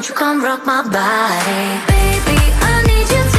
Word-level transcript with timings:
Won't 0.00 0.08
you 0.08 0.14
come 0.14 0.42
rock 0.42 0.64
my 0.64 0.80
body? 0.80 1.92
Baby, 1.92 2.38
I 2.62 2.82
need 2.86 3.10
you. 3.10 3.29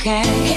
okay. 0.00 0.49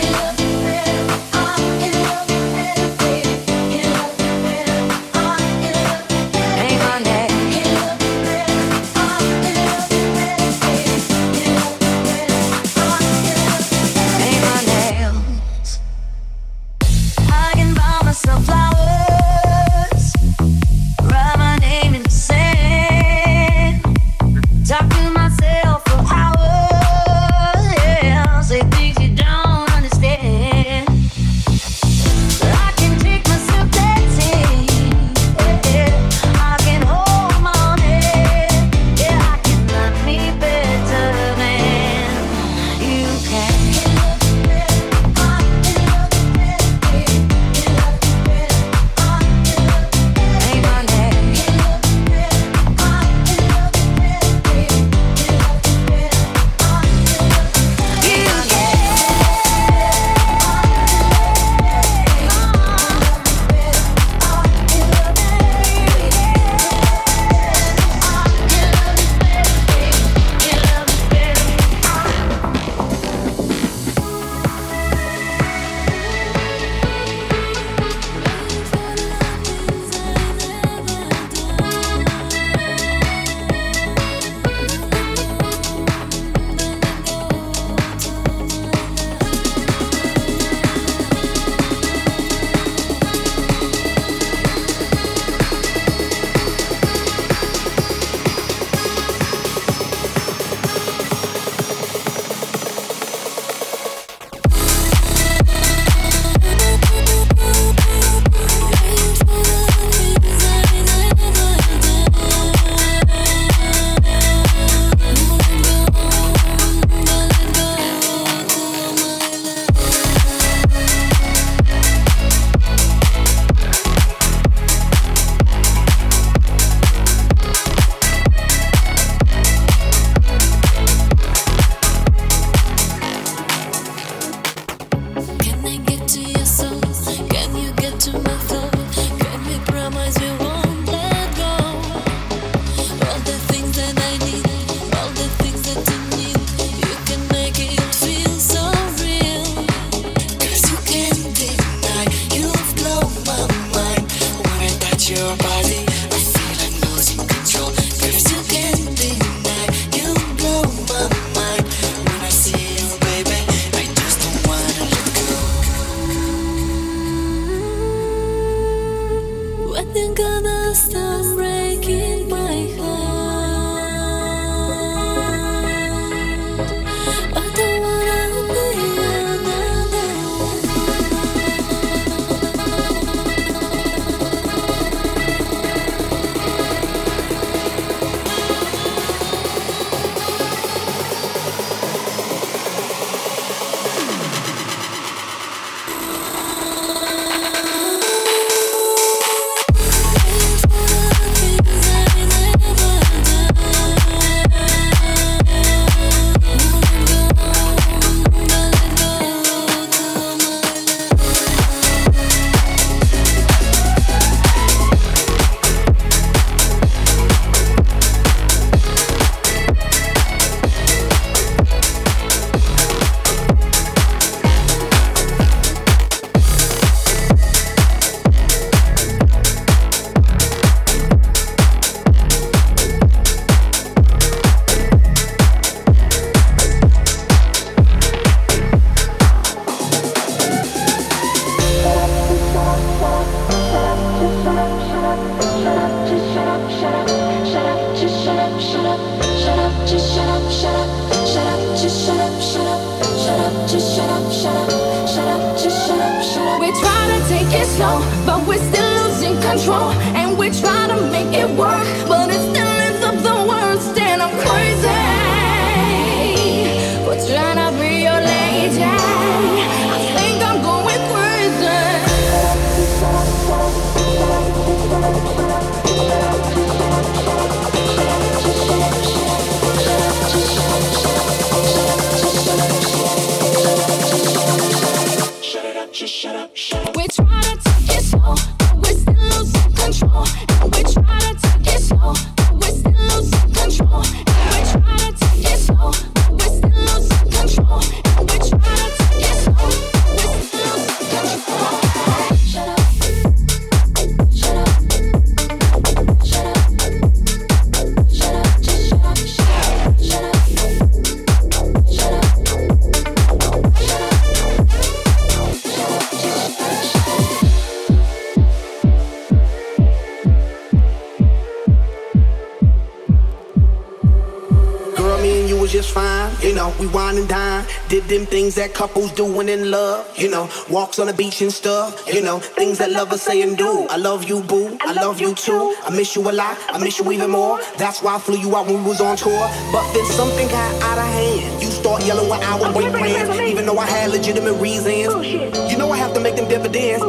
Did 327.93 328.05
them 328.05 328.25
things 328.25 328.55
that 328.55 328.73
couples 328.73 329.11
do 329.11 329.23
when 329.23 329.47
in 329.47 329.69
love. 329.69 330.17
You 330.17 330.27
know, 330.27 330.49
walks 330.67 330.97
on 330.97 331.05
the 331.05 331.13
beach 331.13 331.43
and 331.43 331.53
stuff. 331.53 332.03
You 332.11 332.23
know, 332.23 332.39
things 332.39 332.79
that 332.79 332.89
lovers 332.89 333.21
say 333.21 333.43
and 333.43 333.55
do. 333.55 333.85
I 333.87 333.97
love 333.97 334.23
you, 334.27 334.41
boo. 334.41 334.75
I 334.81 334.93
love 334.93 335.21
you 335.21 335.35
too. 335.35 335.75
I 335.85 335.91
miss 335.91 336.15
you 336.15 336.27
a 336.27 336.33
lot. 336.33 336.57
I 336.69 336.79
miss 336.79 336.97
you 336.97 337.11
even 337.11 337.29
more. 337.29 337.61
That's 337.77 338.01
why 338.01 338.15
I 338.15 338.17
flew 338.17 338.39
you 338.39 338.55
out 338.55 338.65
when 338.65 338.81
we 338.81 338.89
was 338.89 338.99
on 338.99 339.15
tour. 339.15 339.47
But 339.71 339.93
then 339.93 340.05
something 340.07 340.47
got 340.47 340.81
out 340.81 340.97
of 340.97 341.05
hand. 341.05 341.61
You 341.61 341.69
start 341.69 342.03
yelling 342.03 342.27
when 342.31 342.41
I 342.41 342.59
would 342.59 342.73
break 342.73 342.89
plans, 342.95 343.39
even 343.39 343.67
though 343.67 343.77
I 343.77 343.85
had 343.85 344.09
legitimate 344.09 344.55
reasons. 344.55 345.27
You 345.71 345.77
know 345.77 345.91
I 345.91 345.97
have 345.97 346.15
to 346.15 346.19
make 346.19 346.35
them 346.35 346.49
dividends. 346.49 347.03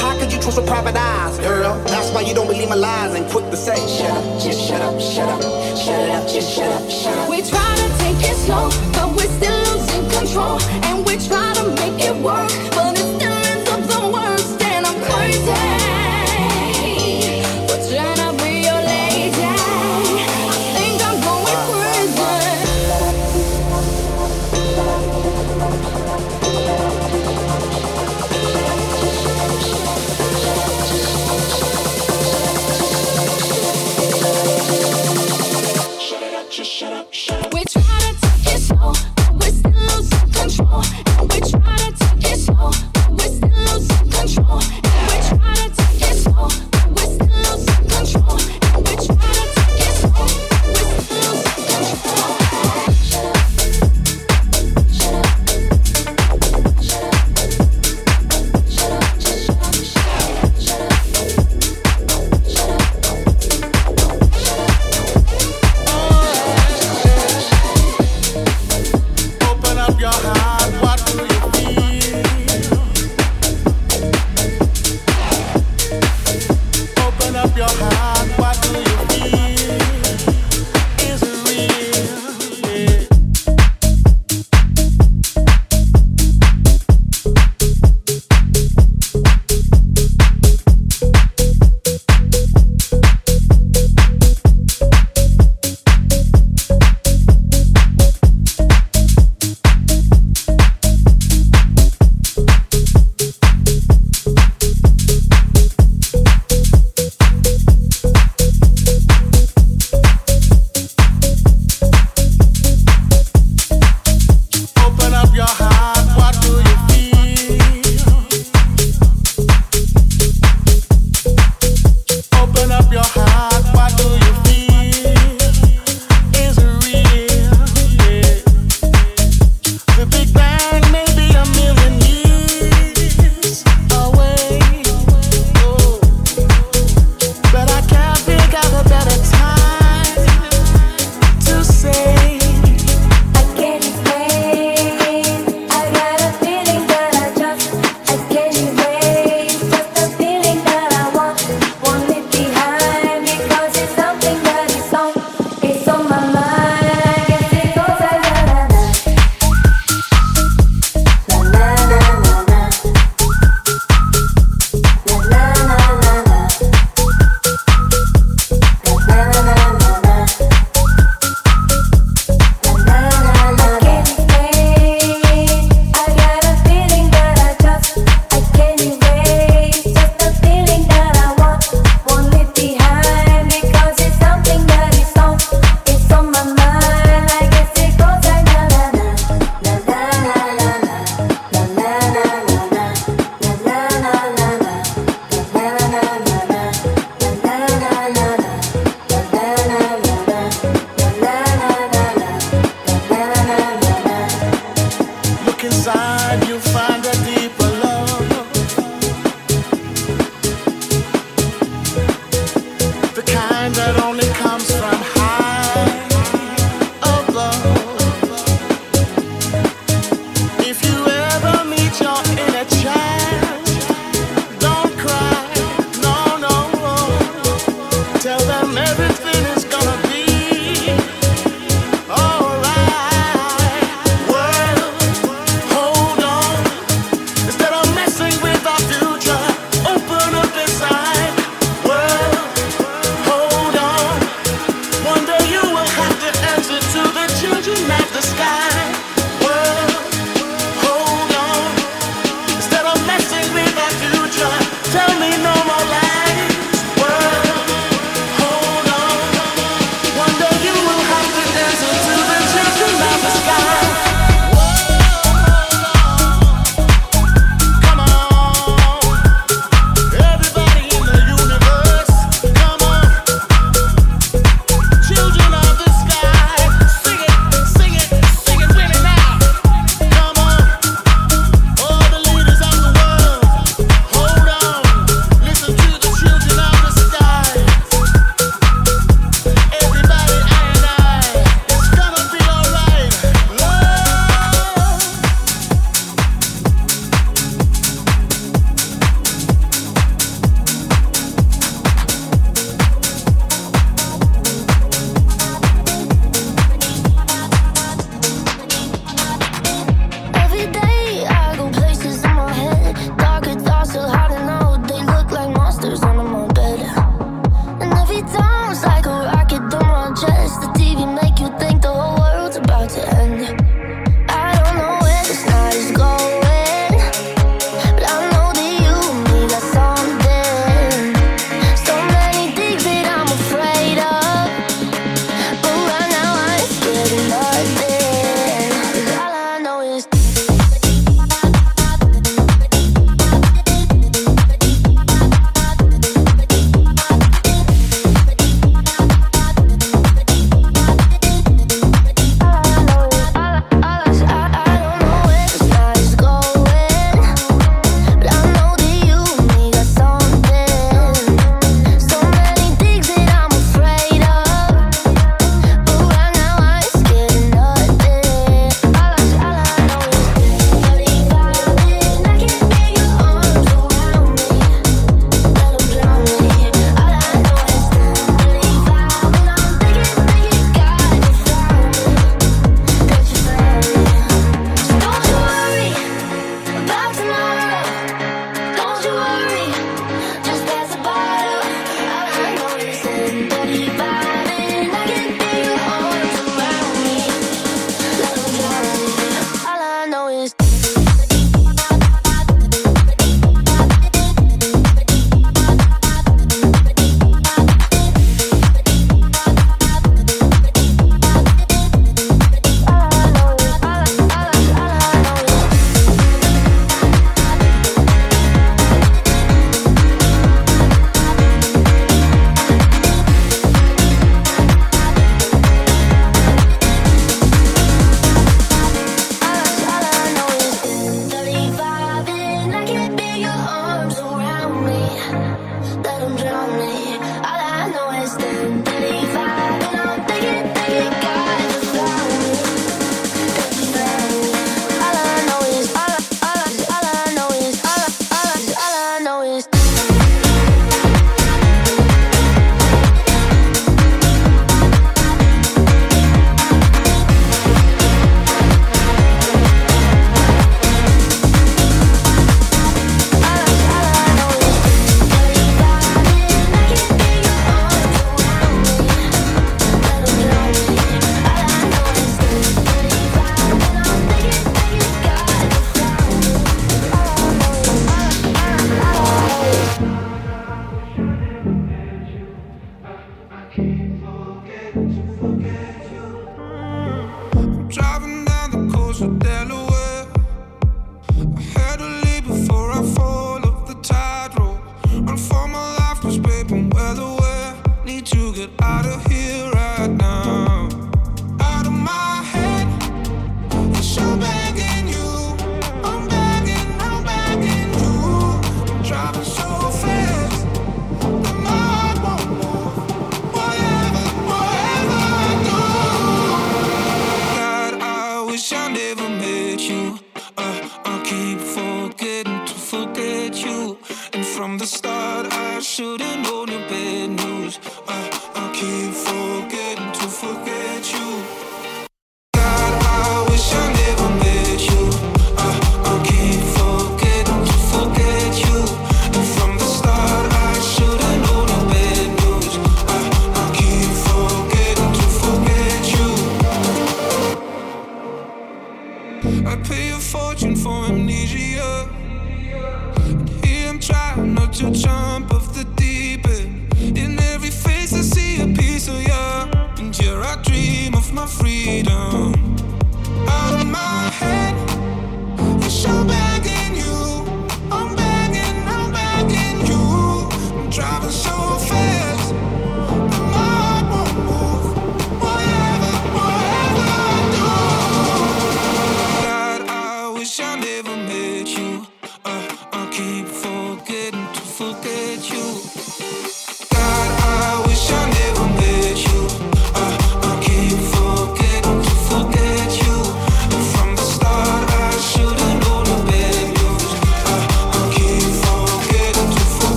How 0.00 0.18
could 0.18 0.32
you 0.32 0.40
trust 0.40 0.56
with 0.56 0.66
private 0.66 0.96
eyes, 0.96 1.38
girl? 1.40 1.78
That's 1.84 2.10
why 2.12 2.22
you 2.22 2.32
don't 2.32 2.46
believe 2.46 2.70
my 2.70 2.76
lies 2.76 3.14
and 3.14 3.30
quick 3.30 3.50
to 3.50 3.58
say, 3.58 3.76
shut 3.76 4.10
up, 4.10 4.40
just 4.40 4.66
shut 4.66 4.80
up, 4.80 4.98
shut 4.98 5.28
up, 5.28 5.42
shut 5.76 6.00
it 6.00 6.10
up, 6.16 6.26
just 6.26 6.50
shut 6.50 6.72
up, 6.72 6.88
shut 6.88 7.18
up. 7.18 7.28
We 7.28 7.42
try 7.42 7.76
to 7.76 7.88
take 7.98 8.30
it 8.30 8.36
slow, 8.36 8.70
but 8.94 9.14
we're 9.14 9.28
still 9.36 9.53
losing 9.53 9.53
control. 10.34 10.60
And 10.84 11.06
we 11.06 11.16
try 11.16 11.52
to 11.54 11.64
make 11.80 12.04
it 12.04 12.16
work, 12.16 12.50
but 12.74 12.93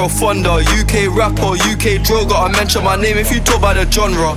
grow 0.00 0.08
fonder. 0.08 0.56
UK 0.80 1.14
rapper, 1.14 1.52
UK 1.60 2.00
droger. 2.00 2.32
I 2.32 2.50
mention 2.52 2.84
my 2.84 2.96
name 2.96 3.18
if 3.18 3.30
you 3.30 3.40
talk 3.40 3.58
about 3.58 3.76
the 3.76 3.90
genre. 3.90 4.32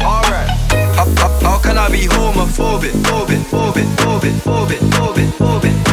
Alright. 0.00 0.48
How, 0.96 1.04
how, 1.16 1.40
how 1.42 1.58
can 1.60 1.76
I 1.76 1.90
be 1.90 2.06
homophobic, 2.06 2.96
phobic, 3.04 3.42
phobic, 3.52 3.88
phobic, 4.00 4.32
phobic, 4.46 4.80
phobic, 4.96 5.30
phobic? 5.38 5.87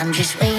I'm 0.00 0.12
just 0.12 0.38
waiting. 0.40 0.57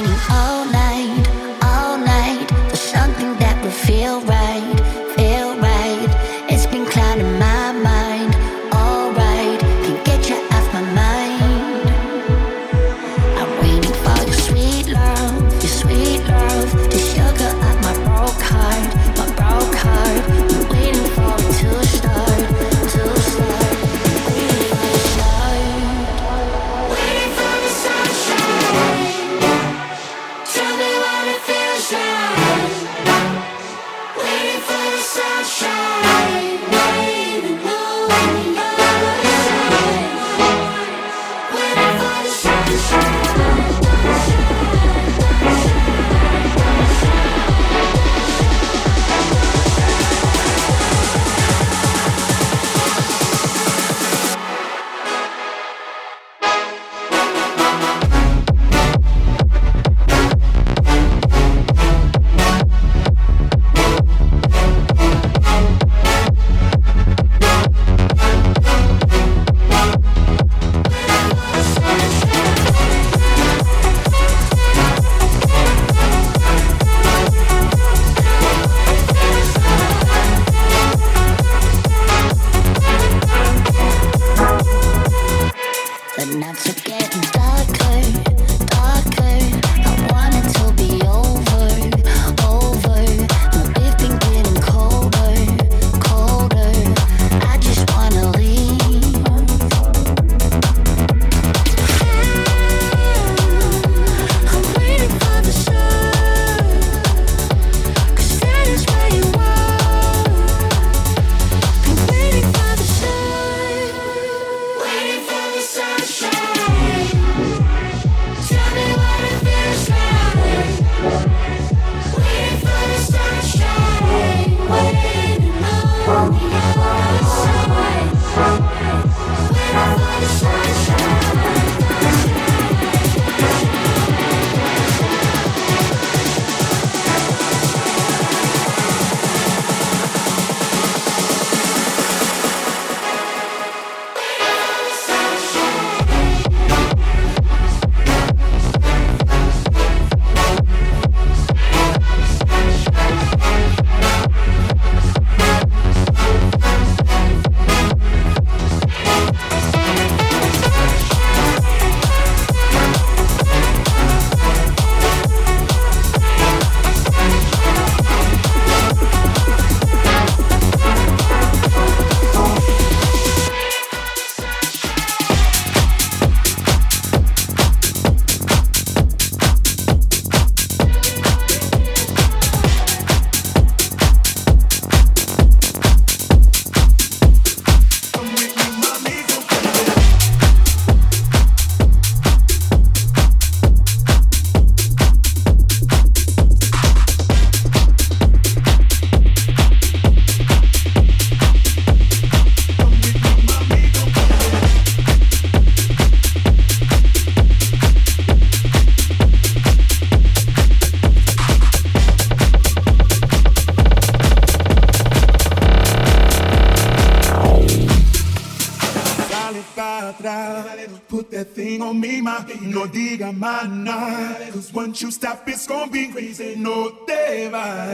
my 223.40 223.64
night. 223.64 224.52
Cause 224.52 224.74
once 224.74 225.02
you 225.02 225.12
stop, 225.12 225.48
it's 225.48 225.66
gonna 225.66 225.90
be 225.90 226.10
crazy. 226.10 226.56
No 226.58 226.92
day 227.08 227.50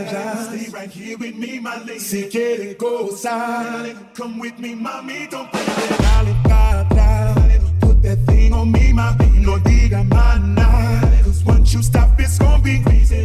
just 0.10 0.50
Stay 0.50 0.72
right 0.72 0.90
here 0.90 1.18
with 1.18 1.36
me, 1.36 1.60
my 1.60 1.78
lady. 1.84 2.00
Si 2.00 2.30
quiere 2.30 2.74
gozar, 2.76 4.14
come 4.16 4.40
with 4.40 4.58
me, 4.60 4.74
mommy. 4.74 5.28
Don't 5.28 5.50
play 5.52 5.64
that. 5.64 6.88
Dale. 6.90 7.62
Put 7.80 8.02
that 8.02 8.18
thing 8.26 8.54
on 8.54 8.72
me, 8.72 8.92
my 8.92 9.16
baby. 9.18 9.40
No 9.40 9.58
diga 9.60 10.08
my 10.10 10.38
night. 10.40 11.24
Cause 11.24 11.44
once 11.46 11.74
you 11.74 11.84
stop, 11.84 12.20
it's 12.20 12.40
gonna 12.40 12.62
be 12.64 12.82
crazy. 12.82 13.25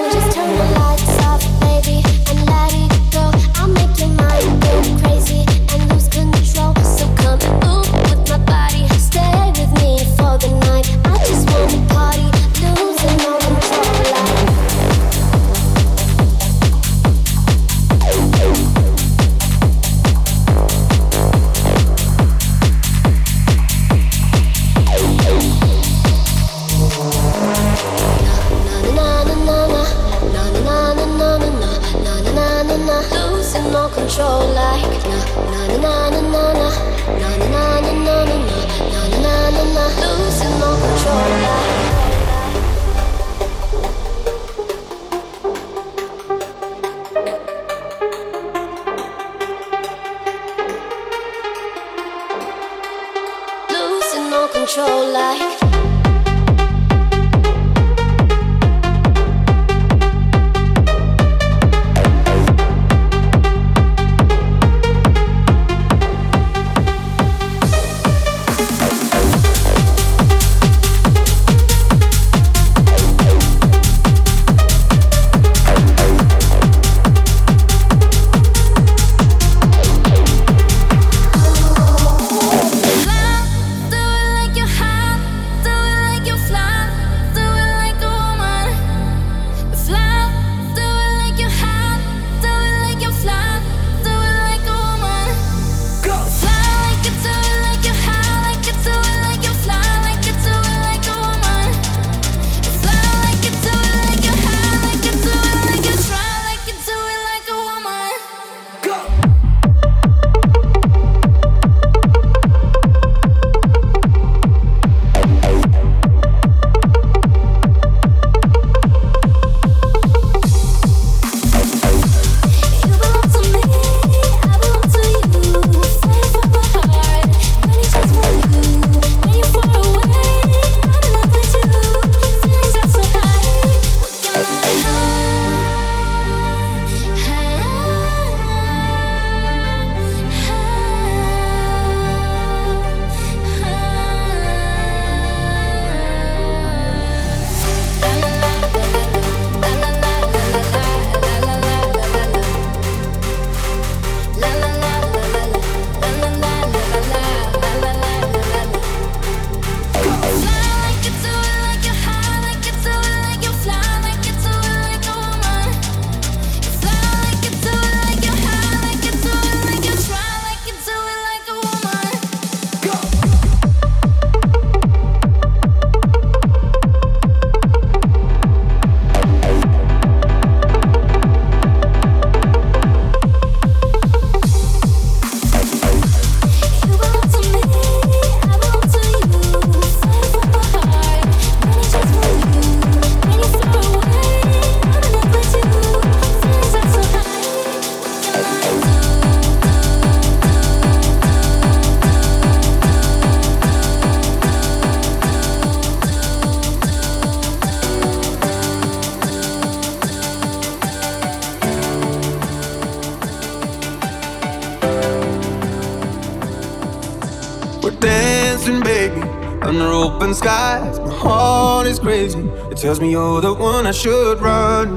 tells 222.81 222.99
me 222.99 223.11
you're 223.11 223.41
the 223.41 223.53
one 223.53 223.85
I 223.85 223.91
should 223.91 224.41
run. 224.41 224.89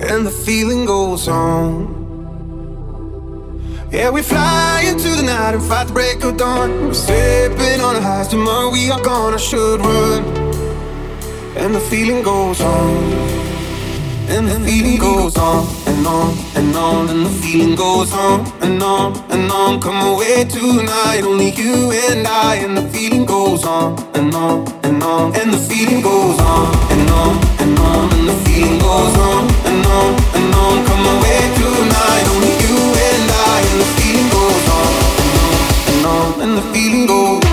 And 0.00 0.26
the 0.26 0.30
feeling 0.30 0.86
goes 0.86 1.28
on. 1.28 2.00
Yeah, 3.92 4.10
we 4.10 4.22
fly 4.22 4.82
into 4.86 5.08
the 5.10 5.22
night 5.22 5.54
and 5.54 5.62
fight 5.62 5.86
the 5.86 5.92
break 5.92 6.24
of 6.24 6.36
dawn. 6.36 6.88
We're 6.88 6.94
stepping 6.94 7.80
on 7.80 7.94
the 7.94 8.02
highs, 8.02 8.28
tomorrow 8.28 8.70
we 8.70 8.90
are 8.90 9.00
gone. 9.02 9.34
I 9.34 9.36
should 9.36 9.80
run. 9.80 10.24
And 11.56 11.74
the 11.74 11.80
feeling 11.80 12.22
goes 12.24 12.60
on. 12.60 13.12
And 14.28 14.48
the 14.48 14.58
feeling 14.66 14.98
goes 14.98 15.36
on 15.36 15.81
and 16.02 16.08
on 16.08 16.36
and 16.56 16.76
on, 16.76 17.08
and 17.10 17.26
the 17.26 17.30
feeling 17.30 17.76
goes 17.76 18.12
on 18.12 18.44
and 18.60 18.82
on 18.82 19.16
and 19.30 19.50
on. 19.52 19.80
Come 19.80 20.04
away 20.14 20.44
tonight, 20.44 21.22
only 21.22 21.50
you 21.50 21.92
and 21.92 22.26
I, 22.26 22.56
and 22.56 22.76
the 22.76 22.82
feeling 22.88 23.24
goes 23.24 23.64
on 23.64 23.96
and 24.14 24.34
on 24.34 24.66
and 24.82 25.00
on, 25.02 25.34
and 25.36 25.52
the 25.52 25.58
feeling 25.58 26.02
goes 26.02 26.40
on 26.40 26.74
and 26.90 27.08
on 27.10 27.34
and 27.60 27.78
on, 27.78 28.12
and 28.14 28.28
the 28.28 28.34
feeling 28.44 28.78
goes 28.80 29.16
on 29.16 29.44
and 29.68 29.86
on 29.86 30.12
and 30.34 30.54
on. 30.54 30.84
Come 30.86 31.04
away 31.14 31.40
tonight, 31.60 32.26
only 32.34 32.54
you 32.64 32.78
and 33.08 33.30
I, 33.30 33.58
and 33.70 33.80
the 33.82 33.90
feeling 33.96 34.28
goes 34.38 34.66
on 34.78 34.90
and 35.22 35.32
on 35.46 35.54
and 35.90 36.06
on, 36.06 36.40
and 36.42 36.52
the 36.58 36.64
feeling 36.72 37.06
goes 37.06 37.51